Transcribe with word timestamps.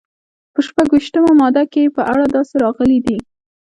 په 0.53 0.59
شپږویشتمه 0.67 1.31
ماده 1.39 1.63
کې 1.71 1.79
یې 1.85 1.93
په 1.95 2.01
اړه 2.11 2.25
داسې 2.35 2.53
راغلي 2.63 2.99
دي. 3.05 3.17